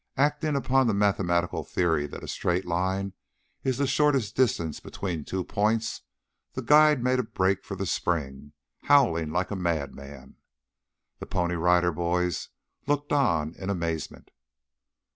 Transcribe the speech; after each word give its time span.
Acting 0.17 0.55
upon 0.55 0.87
the 0.87 0.95
mathematical 0.95 1.63
theory 1.63 2.07
that 2.07 2.23
a 2.23 2.27
straight 2.27 2.65
line 2.65 3.13
is 3.63 3.77
the 3.77 3.85
shortest 3.85 4.35
distance 4.35 4.79
between 4.79 5.23
two 5.23 5.43
points, 5.43 6.01
the 6.53 6.63
guide 6.63 7.03
made 7.03 7.19
a 7.19 7.23
break 7.23 7.63
for 7.63 7.75
the 7.75 7.85
spring, 7.85 8.53
howling 8.85 9.29
like 9.31 9.51
a 9.51 9.55
madman. 9.55 10.37
The 11.19 11.27
Pony 11.27 11.53
Rider 11.53 11.91
Boys 11.91 12.49
looked 12.87 13.13
on 13.13 13.53
in 13.53 13.69
amazement. 13.69 14.31